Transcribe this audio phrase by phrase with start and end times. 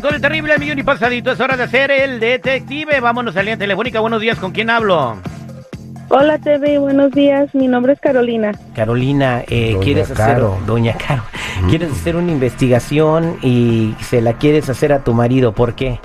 [0.00, 1.32] Con el terrible millón y pasadito.
[1.32, 2.98] Es hora de hacer el detective.
[3.00, 4.00] Vámonos a línea telefónica.
[4.00, 5.18] Buenos días, ¿con quién hablo?
[6.08, 7.54] Hola TV, buenos días.
[7.54, 8.52] Mi nombre es Carolina.
[8.74, 10.58] Carolina, eh, Doña ¿quieres hacer, Caro.
[10.66, 11.22] doña Caro,
[11.68, 15.52] quieres hacer una investigación y se la quieres hacer a tu marido?
[15.52, 16.00] ¿Por qué?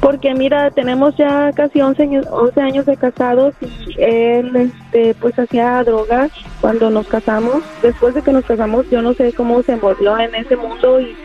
[0.00, 5.38] Porque mira, tenemos ya casi 11 años, 11 años de casados y él este, pues
[5.38, 7.62] hacía drogas cuando nos casamos.
[7.80, 11.16] Después de que nos casamos, yo no sé cómo se envolvió en ese mundo y,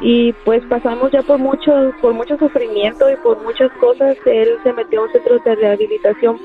[0.00, 4.16] y pues pasamos ya por mucho, por mucho sufrimiento y por muchas cosas.
[4.26, 6.38] Él se metió a un centro de rehabilitación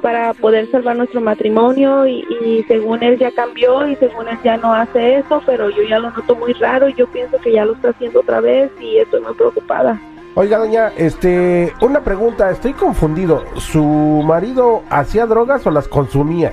[0.00, 4.56] para poder salvar nuestro matrimonio y, y según él ya cambió y según él ya
[4.56, 7.64] no hace eso, pero yo ya lo noto muy raro y yo pienso que ya
[7.64, 10.00] lo está haciendo otra vez y estoy muy preocupada.
[10.34, 13.44] Oiga, doña, este, una pregunta, estoy confundido.
[13.56, 16.52] ¿Su marido hacía drogas o las consumía?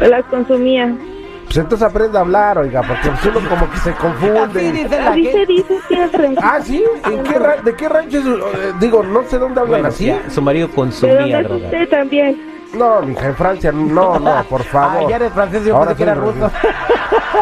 [0.00, 0.92] Las consumía.
[1.50, 4.86] Pues entonces aprenda a hablar, oiga, porque pues uno como que se confunde.
[5.04, 6.34] Así se dice siempre.
[6.40, 6.84] Ah, ¿sí?
[7.10, 8.24] ¿En qué ra- ¿De qué rancho es?
[8.24, 10.06] Eh, digo, no sé dónde hablan Bueno, así.
[10.06, 11.64] ya, su marido ¿De consumía dónde es drogas.
[11.64, 12.40] usted también?
[12.72, 15.02] No, mija, en Francia, no, no, por favor.
[15.06, 16.50] Ah, ya eres francés, yo Ahora pensé que era soy ruso.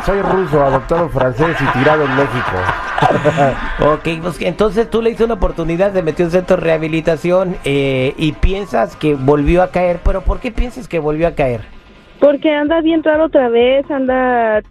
[0.07, 2.57] Soy ruso, adoptado francés y tirado en México.
[3.93, 8.13] Ok, pues entonces tú le hiciste una oportunidad, se metió en centro de rehabilitación eh,
[8.17, 11.65] y piensas que volvió a caer, pero ¿por qué piensas que volvió a caer?
[12.21, 14.63] Porque anda bien raro otra vez, anda...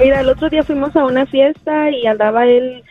[0.00, 2.82] Mira, el otro día fuimos a una fiesta y andaba él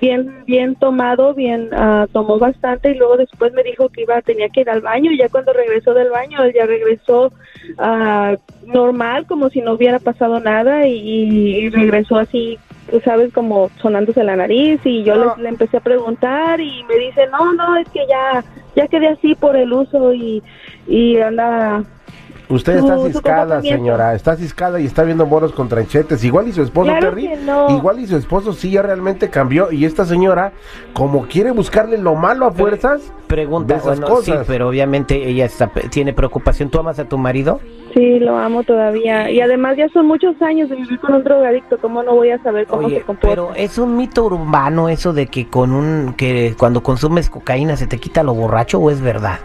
[0.00, 4.48] bien bien tomado, bien ah, tomó bastante y luego después me dijo que iba tenía
[4.48, 7.32] que ir al baño y ya cuando regresó del baño él ya regresó
[7.78, 8.34] ah,
[8.66, 12.58] normal como si no hubiera pasado nada y, y regresó así
[12.90, 15.36] tú sabes como sonándose la nariz y yo No.
[15.36, 18.42] le, le empecé a preguntar y me dice no no es que ya
[18.74, 20.42] ya quedé así por el uso y
[20.88, 21.84] y anda
[22.52, 24.14] Usted está Su- ciscada, señora.
[24.14, 26.22] Está ciscada y está viendo moros con tranchetes.
[26.24, 27.30] Igual y su esposo, Claro Terry.
[27.44, 27.70] no.
[27.76, 29.72] Igual y su esposo sí ya realmente cambió.
[29.72, 30.52] Y esta señora,
[30.92, 34.46] como quiere buscarle lo malo a fuerzas, Pregunta, de esas bueno, sí, cosas.
[34.46, 36.68] pero obviamente ella está, tiene preocupación.
[36.68, 37.60] ¿Tú amas a tu marido?
[37.94, 39.30] Sí, lo amo todavía.
[39.30, 41.78] Y además ya son muchos años de vivir con un drogadicto.
[41.78, 43.28] ¿Cómo no voy a saber cómo Oye, se comporta?
[43.28, 47.86] pero es un mito urbano eso de que con un que cuando consumes cocaína se
[47.86, 49.38] te quita lo borracho o es verdad?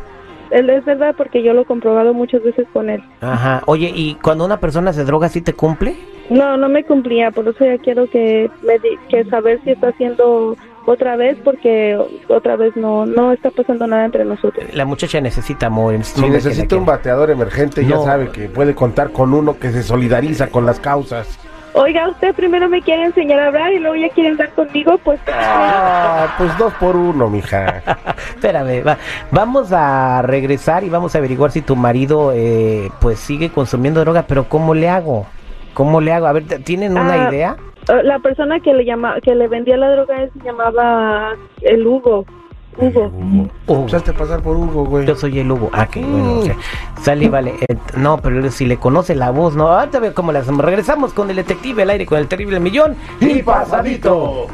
[0.51, 3.03] Él es verdad porque yo lo he comprobado muchas veces con él.
[3.21, 3.61] Ajá.
[3.65, 5.95] Oye, ¿y cuando una persona se droga sí te cumple?
[6.29, 7.31] No, no me cumplía.
[7.31, 10.55] Por eso ya quiero que, me di- que saber si está haciendo
[10.85, 11.97] otra vez porque
[12.29, 14.65] otra vez no no está pasando nada entre nosotros.
[14.73, 16.01] La muchacha necesita amor.
[16.03, 20.47] si necesita un bateador emergente, ya sabe que puede contar con uno que se solidariza
[20.47, 21.37] con las causas.
[21.73, 25.19] Oiga, usted primero me quiere enseñar a hablar y luego ya quiere andar conmigo, pues...
[25.31, 27.83] Ah, pues dos por uno, mija.
[28.29, 28.97] Espérame, va-
[29.31, 34.23] vamos a regresar y vamos a averiguar si tu marido eh, pues sigue consumiendo droga,
[34.27, 35.27] pero ¿cómo le hago?
[35.75, 36.25] ¿Cómo le hago?
[36.25, 37.57] A ver, ¿tienen una Ah, idea?
[37.89, 41.85] eh, La persona que le llama, que le vendía la droga él se llamaba el
[41.85, 42.25] Hugo.
[42.77, 43.07] Hugo.
[43.07, 43.49] Hugo.
[43.65, 45.05] Pues hazte pasar por Hugo, güey.
[45.05, 45.69] Yo soy el Hugo.
[45.73, 46.39] Ah, que bueno.
[46.39, 46.55] o sea,
[47.01, 47.55] sale y vale.
[47.67, 49.67] Eh, no, pero si le conoce la voz, no.
[49.67, 50.63] Ahorita veo cómo le hacemos.
[50.63, 52.95] Regresamos con el detective al aire con el terrible millón.
[53.19, 54.47] Y pasadito.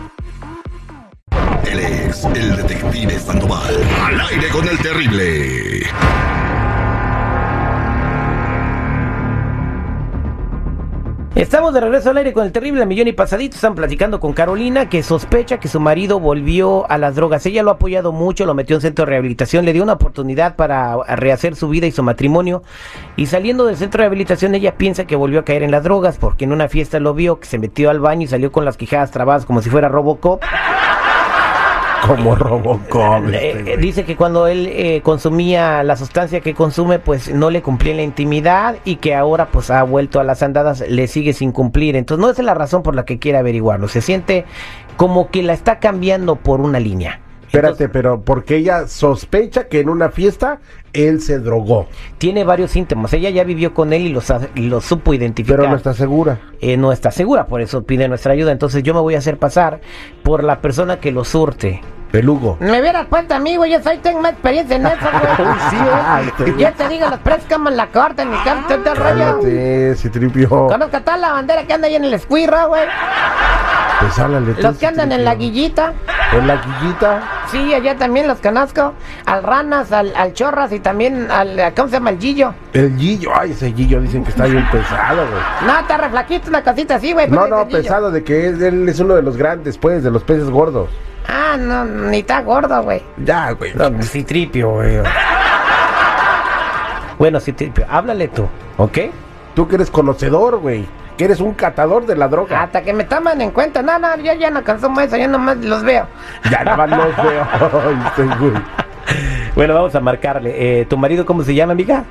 [1.65, 3.75] Él es el detective Sandoval.
[4.05, 5.83] Al aire con el terrible.
[11.53, 13.53] Estamos de regreso al aire con el terrible millón y pasadito.
[13.53, 17.45] Están platicando con Carolina que sospecha que su marido volvió a las drogas.
[17.45, 20.55] Ella lo ha apoyado mucho, lo metió en centro de rehabilitación, le dio una oportunidad
[20.55, 22.63] para rehacer su vida y su matrimonio.
[23.17, 26.17] Y saliendo del centro de rehabilitación, ella piensa que volvió a caer en las drogas
[26.17, 28.75] porque en una fiesta lo vio, que se metió al baño y salió con las
[28.75, 30.41] quijadas trabadas como si fuera Robocop.
[32.05, 33.29] Como Robocop.
[33.33, 37.95] Este, dice que cuando él eh, consumía la sustancia que consume, pues no le cumplía
[37.95, 41.95] la intimidad y que ahora pues ha vuelto a las andadas, le sigue sin cumplir.
[41.95, 43.87] Entonces no es la razón por la que quiere averiguarlo.
[43.87, 44.45] Se siente
[44.97, 47.19] como que la está cambiando por una línea.
[47.53, 50.59] Espérate, pero porque ella sospecha que en una fiesta
[50.91, 53.13] él se drogó, Tiene varios síntomas.
[53.13, 55.57] Ella ya vivió con él y los, los supo identificar.
[55.57, 56.39] pero no está segura.
[56.61, 58.51] Eh, no está segura, por eso pide nuestra ayuda.
[58.51, 59.81] Entonces yo me voy a hacer pasar
[60.23, 61.81] por la persona que lo surte.
[62.13, 62.57] El Hugo.
[62.59, 65.59] Me hubieras puesto amigo, yo soy, tengo más experiencia en eso, güey.
[65.71, 65.77] sí,
[66.45, 66.53] ¿eh?
[66.59, 67.19] Ya te digo, los
[67.49, 68.37] como la cortan y
[68.67, 69.39] todo el rollo.
[69.41, 70.47] Cállate, Citripio.
[70.67, 72.83] Conozco toda la bandera que anda ahí en el escuirro, güey.
[73.99, 75.93] Pues háblale Los que andan en la guillita.
[76.33, 77.23] En la guillita.
[77.49, 78.93] Sí, allá también los conozco.
[79.25, 81.73] Al Ranas, al, al Chorras y también al.
[81.75, 82.11] ¿Cómo se llama?
[82.11, 82.53] El Gillo.
[82.73, 83.31] El Gillo.
[83.33, 85.43] Ay, ese Gillo dicen que está bien pesado, güey.
[85.65, 87.27] No, está re flaquito, una cosita así, güey.
[87.27, 87.77] No, pues, no, Gillo.
[87.81, 90.89] pesado de que es- él es uno de los grandes, pues, de los peces gordos.
[91.27, 93.01] Ah, no, ni está gordo, güey.
[93.17, 93.73] Ya, güey.
[93.75, 94.99] No, sí, tripio, güey.
[97.17, 97.85] Bueno, sí, tripio.
[97.89, 98.47] Háblale tú,
[98.77, 98.97] ¿ok?
[99.55, 100.85] Tú que eres conocedor, güey.
[101.17, 102.63] que eres un catador de la droga.
[102.63, 103.81] Hasta que me toman en cuenta.
[103.83, 106.07] No, no, yo ya no consumo eso, yo nomás los veo.
[106.49, 107.47] Ya nada más los veo.
[108.17, 108.53] Ay, güey.
[109.55, 110.53] Bueno, vamos a marcarle.
[110.81, 112.03] Eh, ¿Tu marido cómo se llama, amiga?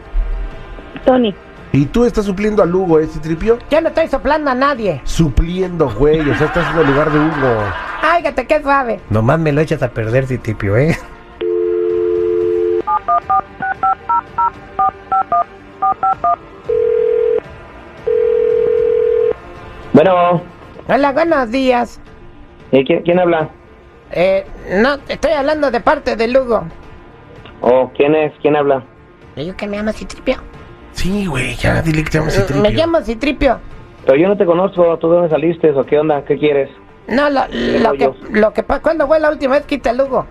[1.04, 1.34] Tony.
[1.74, 3.58] Y tú estás supliendo a Lugo, ¿eh, Citripio?
[3.70, 5.00] Yo no estoy soplando a nadie.
[5.04, 6.20] Supliendo, güey.
[6.20, 7.62] O sea, estás en el lugar de Hugo.
[8.02, 9.00] Áigate, qué suave.
[9.08, 10.98] Nomás me lo echas a perder, Citripio, ¿eh?
[19.94, 20.42] Bueno,
[20.88, 22.00] Hola, buenos días.
[22.70, 23.48] ¿y quién, quién habla?
[24.10, 24.44] Eh,
[24.82, 26.64] no, estoy hablando de parte de Lugo.
[27.62, 28.32] ¿O quién es?
[28.42, 28.84] ¿Quién habla?
[29.36, 30.36] ¿Y yo que me llamo Citripio?
[31.02, 32.62] Sí, güey, ya dile que te llamas Citripio.
[32.62, 33.58] Me llamo Citripio.
[34.06, 36.24] Pero yo no te conozco, ¿tú de dónde saliste o qué onda?
[36.24, 36.70] ¿Qué quieres?
[37.08, 40.26] No, lo, lo que, lo que pa- ¿Cuándo fue la última vez que te Lugo?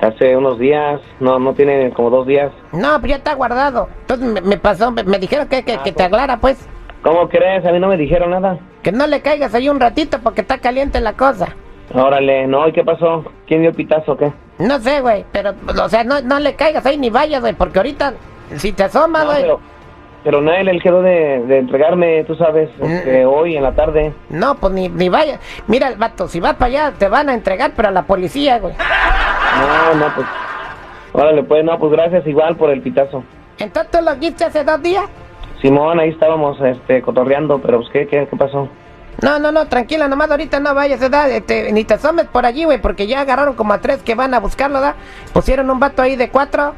[0.00, 2.52] Hace unos días, no, no tiene como dos días.
[2.72, 3.88] No, pues ya está guardado.
[4.02, 6.58] Entonces me, me pasó, me, me dijeron que, que, que te aclara, pues.
[7.02, 7.64] ¿Cómo crees?
[7.66, 8.58] A mí no me dijeron nada.
[8.82, 11.48] Que no le caigas ahí un ratito porque está caliente la cosa.
[11.92, 13.24] Órale, no, ¿y qué pasó?
[13.46, 14.32] ¿Quién dio el pitazo o qué?
[14.58, 15.52] No sé, güey, pero,
[15.82, 18.14] o sea, no, no le caigas ahí ni vayas, güey, porque ahorita,
[18.56, 19.42] si te asomas, No, güey.
[19.42, 19.60] pero,
[20.24, 24.14] pero Nael, él quedó de, de entregarme, tú sabes, este, hoy en la tarde.
[24.30, 25.38] No, pues ni, ni vayas.
[25.66, 28.58] Mira, el vato, si vas para allá, te van a entregar, pero a la policía,
[28.58, 28.74] güey.
[28.74, 30.26] No, no, pues.
[31.12, 33.22] Órale, pues, no, pues gracias igual por el pitazo.
[33.58, 35.04] Entonces tú lo viste hace dos días.
[35.60, 38.68] Simón, ahí estábamos, este, cotorreando, pero pues, ¿qué, qué, qué pasó?
[39.22, 41.30] No, no, no, tranquila, nomás ahorita no vayas, ¿verdad?
[41.30, 44.34] Este, ni te asomes por allí, güey, porque ya agarraron como a tres que van
[44.34, 44.96] a buscarlo, ¿verdad?
[45.32, 46.74] Pusieron un vato ahí de cuatro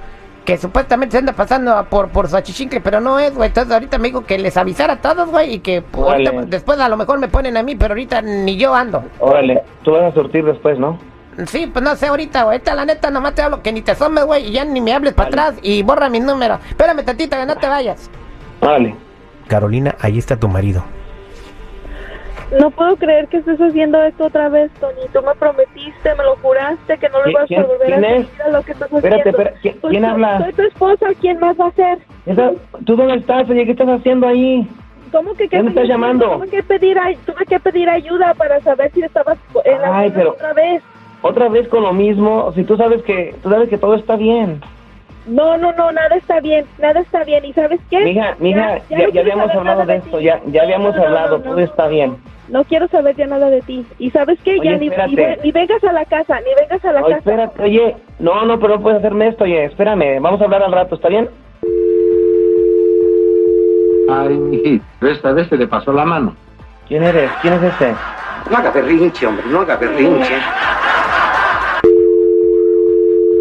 [0.47, 3.49] que supuestamente se anda pasando por, por su achichincle, pero no es, güey.
[3.49, 6.79] Entonces ahorita me dijo que les avisara a todos, güey, y que pues, ahorita, después
[6.79, 9.03] a lo mejor me ponen a mí, pero ahorita ni yo ando.
[9.19, 10.99] Órale, tú vas a surtir después, ¿no?
[11.47, 12.55] Sí, pues no sé ahorita, güey.
[12.55, 14.95] Ahorita la neta nomás te hablo que ni te asomes, güey, y ya ni me
[14.95, 15.43] hables para Vale.
[15.43, 16.61] atrás y borra mi número.
[16.71, 18.09] Espérame tantito, que no te vayas.
[18.61, 18.95] Órale.
[19.49, 20.85] Carolina, ahí está tu marido.
[22.53, 25.01] No puedo creer que estés haciendo esto otra vez, Tony.
[25.13, 28.05] Tú me prometiste, me lo juraste que no lo ¿Qui- ibas a volver a quién
[28.05, 28.21] hacer.
[28.21, 28.33] es?
[28.33, 29.39] Mira lo que estás Espérate, haciendo.
[29.43, 30.39] espera, ¿quién- Soy quién habla?
[30.39, 31.99] Soy tu esposa, ¿quién más va a ser?
[32.85, 33.51] ¿Tú dónde estás?
[33.51, 34.69] Oye, ¿qué estás haciendo ahí?
[35.11, 36.31] ¿Cómo que qué ¿Quién me está tuve- llamando?
[36.37, 40.19] Tuve que, pedir, tuve que pedir ayuda para saber si estabas en la Ay, cena
[40.19, 40.83] pero- otra vez.
[41.23, 44.61] Otra vez con lo mismo, si tú sabes que tú sabes que todo está bien.
[45.27, 47.45] No, no, no, nada está bien, nada está bien.
[47.45, 48.05] ¿Y sabes qué?
[48.05, 51.89] Mija, mija, ya, habíamos hablado de esto, ya, ya habíamos no, hablado, no, todo está
[51.89, 52.17] bien.
[52.49, 53.85] No quiero saber ya nada de ti.
[53.99, 54.59] ¿Y sabes qué?
[54.61, 54.89] Oye, ya ni,
[55.43, 57.19] ni, vengas a la casa, ni vengas a la Oye, casa.
[57.19, 60.73] espérate, oye, no, no, pero no puedes hacerme esto, oye, espérame, vamos a hablar al
[60.73, 61.29] rato, ¿está bien?
[64.09, 66.37] Ay, esta vez se le pasó la mano.
[66.87, 67.31] ¿Quién eres?
[67.43, 67.95] ¿Quién es este?
[68.51, 70.37] No haga berrinche, hombre, no haga berrinche.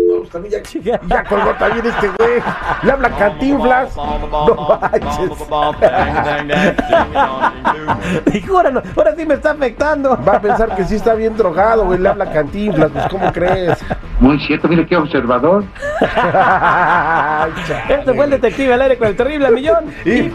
[0.10, 2.42] No, pues también ya, ya colgó también este güey.
[2.84, 3.96] Le habla Cantinflas.
[3.96, 5.32] No manches.
[8.34, 10.20] Y ahora, no- ahora sí me está afectando.
[10.28, 12.00] Va a pensar que sí está bien drogado, güey.
[12.00, 12.92] Le habla Cantinflas.
[12.92, 13.78] Pues, ¿cómo crees?
[14.20, 15.64] Muy cierto, mire qué observador.
[16.02, 17.94] Ay, chale.
[18.00, 19.86] Este fue el detective al aire con el terrible millón.
[20.06, 20.22] Y